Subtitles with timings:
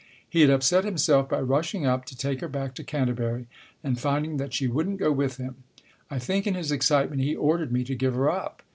[0.27, 3.45] (He had upset himself by rushing up to take her back to Canterbury,
[3.83, 5.57] and finding that she wouldn't go with him.)
[6.09, 8.63] I think, in his excitement, he ordered me to give her up.